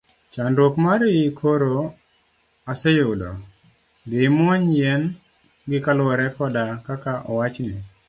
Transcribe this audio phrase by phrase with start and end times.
[0.33, 1.73] Chandruok mari koro
[2.71, 3.29] aseyudo,
[4.09, 5.01] dhi imuony yien
[5.69, 7.75] gi kaluwore koda kaka owachni.